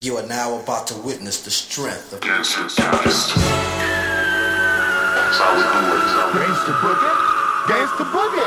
You 0.00 0.16
are 0.16 0.26
now 0.26 0.60
about 0.60 0.86
to 0.86 0.94
witness 0.94 1.42
the 1.42 1.50
strength 1.50 2.12
of 2.12 2.20
Gangster's 2.20 2.76
Gangster 2.76 3.02
boogie, 8.04 8.46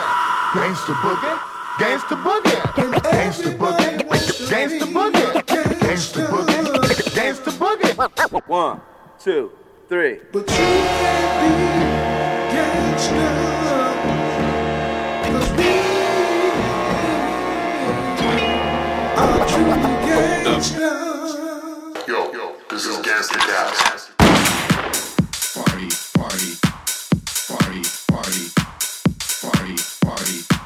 gangster 0.56 0.94
boogie, 0.96 1.38
gangster 1.78 2.16
boogie, 2.16 2.56
gangster 2.88 2.96
boogie, 2.96 3.12
gangster 3.12 3.52
boogie, 3.52 4.48
gangster 4.50 4.86
boogie, 4.86 5.82
gangster 5.82 6.22
boogie, 6.22 7.16
gangster 7.16 7.52
boogie. 7.52 8.47
One, 8.47 8.79
two, 9.20 9.52
three. 9.90 10.20
But 10.31 10.49
you 10.49 10.56
can't 10.56 11.36
be 11.42 11.49
gangster. 12.56 13.28
Cause 15.28 15.52
we 15.58 15.68
are 19.18 19.48
true 19.49 19.76
gangster 20.08 21.11
yo, 22.12 22.55
this 22.70 22.86
is 22.86 22.98
Gangstercast. 22.98 24.12
Party, 25.56 25.88
party, 26.20 26.58
party, 27.48 27.82
party, 28.12 28.52
party, 29.42 29.76
party. 30.04 30.61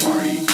Party. 0.00 0.53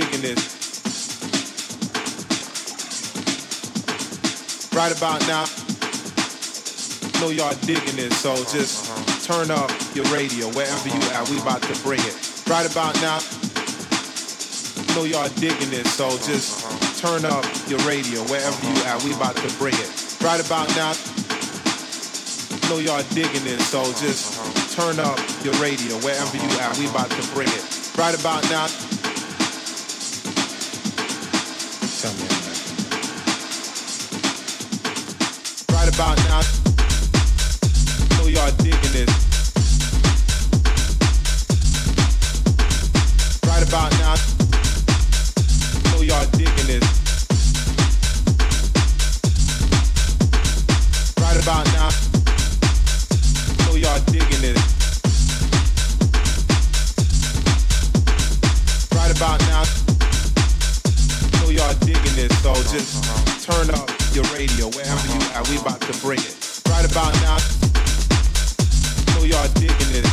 Digging 0.00 0.28
it. 0.28 0.36
Right 4.76 4.92
about 4.92 5.24
now, 5.24 5.48
I 5.48 7.20
know 7.20 7.30
y'all 7.30 7.56
digging 7.64 7.96
it. 7.96 8.12
So 8.12 8.36
just 8.52 8.92
turn 9.24 9.50
up 9.50 9.70
your 9.94 10.04
radio 10.12 10.52
wherever 10.52 10.88
you 10.90 11.00
at. 11.16 11.30
We 11.30 11.40
about 11.40 11.62
to 11.62 11.82
bring 11.82 12.00
it. 12.00 12.12
Right 12.46 12.70
about 12.70 12.94
now, 13.00 13.20
I 13.24 14.94
know 14.94 15.04
y'all 15.04 15.32
digging 15.40 15.72
it. 15.72 15.86
So 15.86 16.10
just 16.28 17.00
turn 17.00 17.24
up 17.24 17.46
your 17.66 17.80
radio 17.88 18.20
wherever 18.28 18.66
you 18.68 18.76
at. 18.84 19.02
We 19.02 19.14
about 19.14 19.36
to 19.36 19.48
bring 19.56 19.74
it. 19.80 19.88
Right 20.20 20.44
about 20.44 20.68
now, 20.76 20.92
I 20.92 22.68
know 22.68 22.80
y'all 22.84 23.02
digging 23.16 23.46
it. 23.48 23.60
So 23.60 23.80
just 23.96 24.76
turn 24.76 25.00
up 25.00 25.16
your 25.42 25.54
radio 25.54 25.96
wherever 26.04 26.36
you 26.36 26.50
at. 26.60 26.76
We 26.76 26.84
about 26.84 27.08
to 27.08 27.22
bring 27.32 27.48
it. 27.48 27.64
Right 27.96 28.12
about 28.12 28.44
now. 28.50 28.68
Right 32.06 32.14
about 35.92 36.16
now, 36.18 36.38
I 36.38 36.40
know 38.16 38.28
y'all 38.28 38.52
digging 38.58 38.94
it. 38.94 39.10
Right 43.44 43.64
about 43.66 43.90
now, 43.98 44.14
I 44.14 44.16
know 45.90 46.02
y'all 46.02 46.26
digging 46.30 46.70
it. 46.76 46.84
Right 51.20 51.38
about 51.42 51.66
now, 51.74 51.90
know 53.66 53.74
y'all 53.74 53.98
digging. 54.06 54.54
Right 58.94 59.10
about 59.10 59.40
now, 59.40 59.64
Y'all 61.66 61.74
digging 61.80 62.14
this, 62.14 62.42
So 62.42 62.54
just 62.54 63.02
turn 63.44 63.68
up 63.70 63.90
your 64.14 64.22
radio 64.26 64.68
wherever 64.68 65.08
you 65.08 65.20
at. 65.34 65.48
We 65.48 65.56
about 65.56 65.80
to 65.80 65.98
bring 65.98 66.20
it. 66.20 66.62
Right 66.68 66.88
about 66.88 67.12
now, 67.14 67.38
know 69.16 69.24
y'all 69.24 69.48
digging 69.54 69.90
it. 69.90 70.06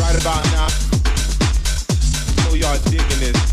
Right 0.00 0.20
about 0.20 0.44
now, 0.50 0.66
know 2.42 2.54
y'all 2.54 2.78
digging 2.90 3.22
it. 3.22 3.51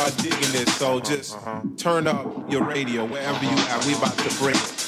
I 0.00 0.10
digging 0.22 0.60
it. 0.60 0.68
So 0.68 1.00
just 1.00 1.36
uh-huh. 1.36 1.62
turn 1.76 2.06
up 2.06 2.50
your 2.50 2.64
radio 2.64 3.04
wherever 3.04 3.44
you 3.44 3.50
at. 3.50 3.84
We 3.86 3.94
about 3.94 4.16
to 4.18 4.34
bring 4.38 4.85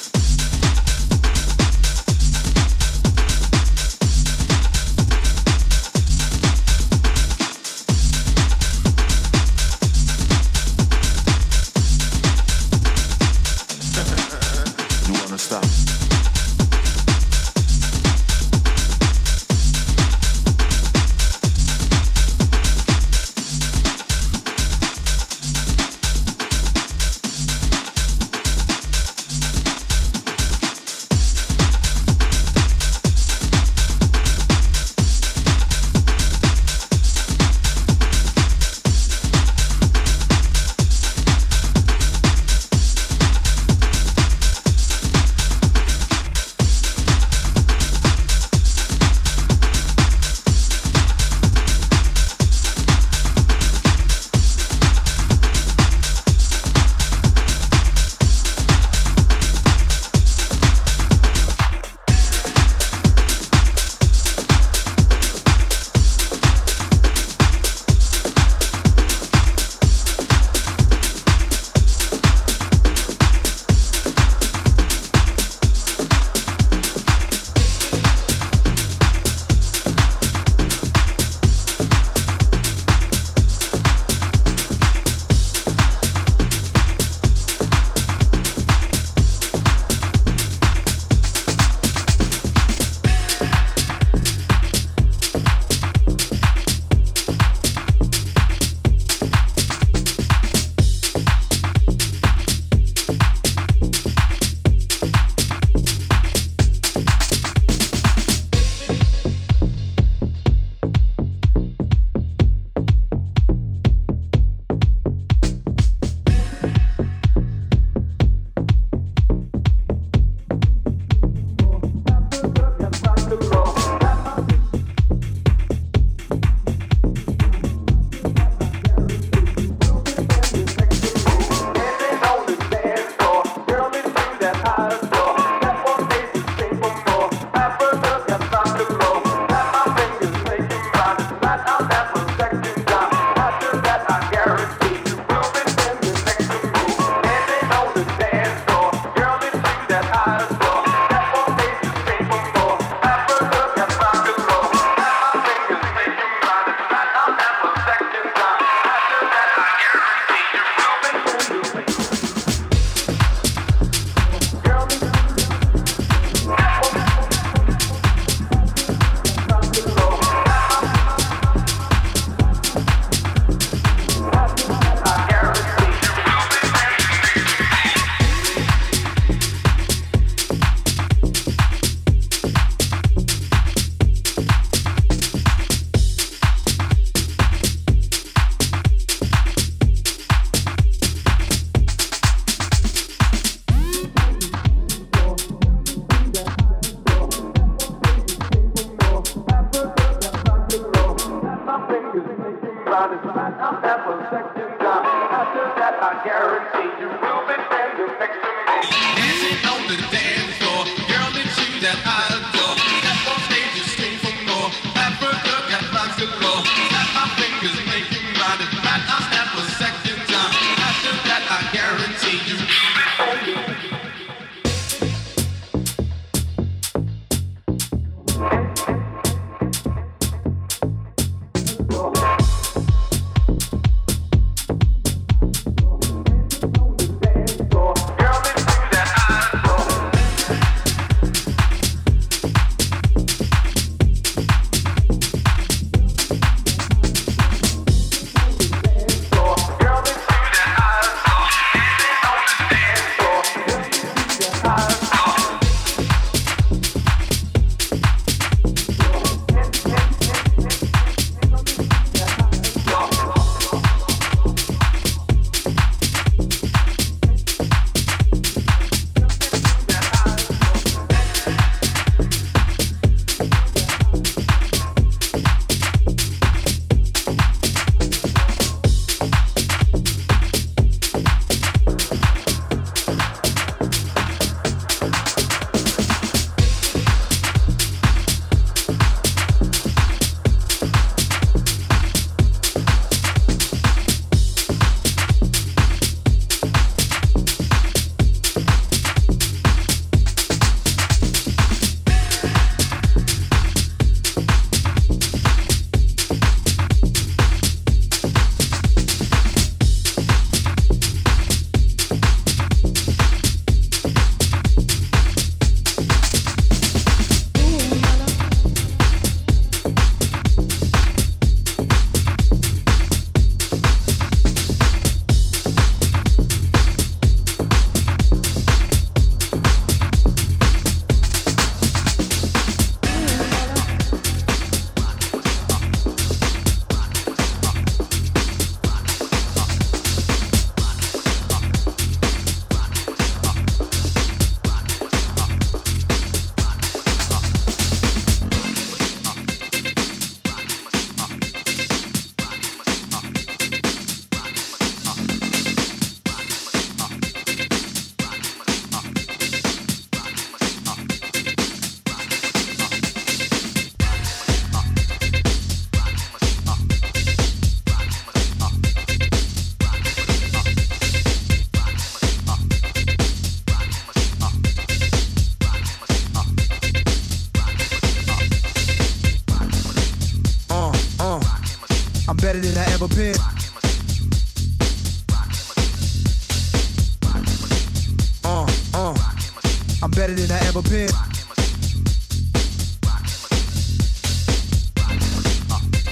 better 390.18 390.34
than 390.34 390.50
I 390.50 390.58
ever 390.66 390.82
been. 390.82 391.08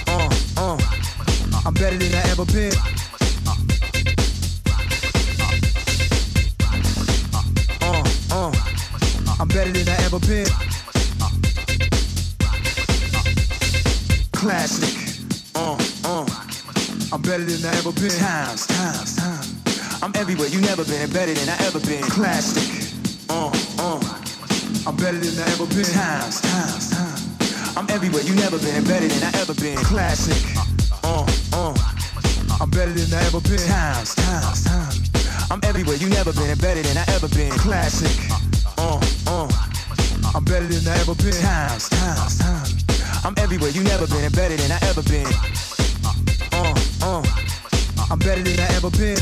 Uh, 0.07 0.29
uh, 0.55 0.77
I'm 1.65 1.73
better 1.73 1.97
than 1.97 2.15
I 2.15 2.23
ever 2.31 2.45
been. 2.45 2.71
Uh, 7.81 8.03
uh, 8.31 8.51
I'm 9.41 9.47
better 9.49 9.71
than 9.73 9.89
I 9.89 9.97
ever 10.05 10.19
been. 10.19 10.47
Classic. 14.31 14.95
Uh, 15.53 15.77
uh, 16.05 16.25
I'm 17.11 17.21
better 17.23 17.43
than 17.43 17.65
I 17.65 17.77
ever 17.77 17.91
been. 17.91 18.11
Times, 18.11 18.67
times, 18.67 19.15
times. 19.17 20.01
I'm 20.01 20.15
everywhere 20.15 20.47
you 20.47 20.61
never 20.61 20.85
been, 20.85 21.11
better 21.11 21.33
than 21.33 21.49
I 21.49 21.65
ever 21.65 21.81
been. 21.81 22.03
Classic 22.03 22.76
better 24.97 25.19
than 25.19 25.37
I 25.37 25.51
ever 25.53 25.67
been. 25.67 25.85
Times, 25.85 26.41
times, 26.41 26.89
times. 26.89 27.77
I'm 27.77 27.89
everywhere. 27.89 28.23
You 28.23 28.35
never 28.35 28.57
been 28.57 28.83
better 28.83 29.07
than 29.07 29.23
I 29.23 29.31
ever 29.39 29.53
been. 29.53 29.77
Classic. 29.77 30.41
Uh, 31.03 31.25
uh. 31.53 31.73
I'm 32.59 32.69
better 32.69 32.91
than 32.91 33.13
I 33.13 33.23
ever 33.27 33.39
been. 33.41 33.61
Times, 33.61 34.15
times, 34.15 34.63
times. 34.65 35.51
I'm 35.51 35.59
everywhere. 35.63 35.95
You 35.97 36.09
never 36.09 36.33
been 36.33 36.57
better 36.57 36.81
than 36.81 36.97
I 36.97 37.05
ever 37.13 37.27
been. 37.29 37.51
Classic. 37.51 38.11
Uh, 38.77 38.99
uh. 39.27 39.47
I'm 40.35 40.43
better 40.43 40.65
than 40.65 40.87
I 40.91 40.97
ever 40.99 41.15
been. 41.15 41.33
Times, 41.33 41.89
times, 41.89 42.37
times. 42.39 42.85
I'm 43.23 43.35
everywhere. 43.37 43.69
You 43.69 43.83
never 43.83 44.07
been 44.07 44.31
better 44.31 44.57
than 44.57 44.71
I 44.71 44.79
ever 44.89 45.03
been. 45.03 45.27
Uh, 46.51 46.73
uh. 47.01 47.23
I'm 48.09 48.19
better 48.19 48.41
than 48.41 48.59
I 48.59 48.67
ever 48.75 48.89
been. 48.89 49.17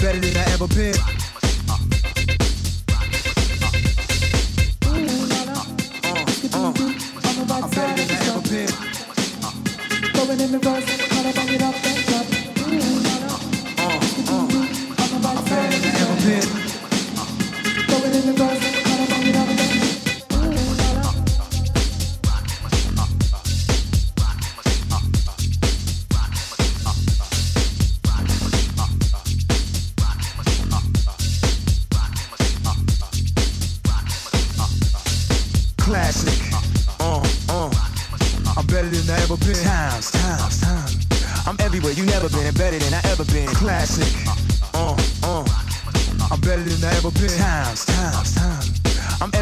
better 0.00 0.18
than 0.18 0.36
I 0.36 0.52
ever 0.52 0.66
been. 0.68 1.19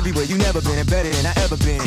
everywhere 0.08 0.24
you 0.24 0.38
never 0.42 0.62
been 0.62 0.86
better 0.86 1.10
than 1.10 1.26
I 1.26 1.34
ever 1.44 1.56
been. 1.58 1.80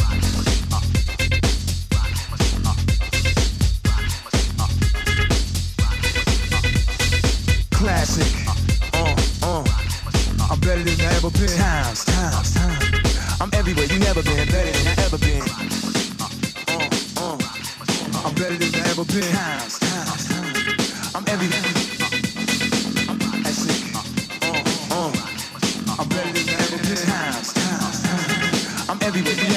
Classic, 7.71 8.31
uh, 8.93 9.15
uh, 9.41 9.65
I'm 10.51 10.59
better 10.59 10.83
than 10.83 11.01
I 11.01 11.15
ever 11.15 11.31
been. 11.31 11.49
Times, 11.57 12.05
times, 12.05 12.53
times. 12.53 13.41
I'm 13.41 13.49
everywhere 13.53 13.85
you 13.85 13.97
never 13.97 14.21
been 14.21 14.47
better 14.49 14.71
than 14.71 14.87
I 14.87 15.01
ever 15.01 15.17
been. 15.17 15.41
Uh, 16.67 16.89
uh, 17.17 17.37
I'm 18.23 18.35
better 18.35 18.55
than 18.55 18.75
I 18.75 18.89
ever 18.91 19.03
been. 19.05 19.33
Times, 19.33 19.79
times, 19.79 20.27
times. 20.29 21.15
I'm 21.15 21.27
everywhere. 21.27 21.80
Everywhere 29.03 29.50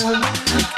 Jack. 0.00 0.70